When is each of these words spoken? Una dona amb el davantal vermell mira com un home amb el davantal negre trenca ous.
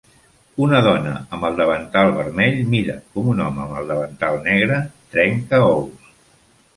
Una 0.67 0.77
dona 0.85 1.09
amb 1.37 1.43
el 1.49 1.57
davantal 1.59 2.09
vermell 2.15 2.57
mira 2.71 2.95
com 3.17 3.29
un 3.33 3.43
home 3.49 3.61
amb 3.65 3.75
el 3.81 3.91
davantal 3.91 4.39
negre 4.49 4.79
trenca 5.17 5.61
ous. 5.67 6.11